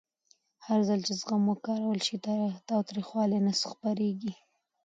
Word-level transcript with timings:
هرځل 0.65 0.99
چې 1.07 1.13
زغم 1.19 1.43
وکارول 1.47 1.99
شي، 2.07 2.15
تاوتریخوالی 2.69 3.39
نه 3.47 3.53
خپرېږي. 3.71 4.33